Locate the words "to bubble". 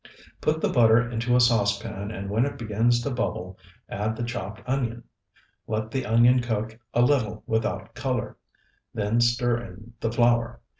3.03-3.59